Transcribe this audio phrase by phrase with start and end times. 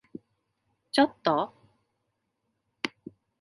[0.91, 1.53] ちょっと？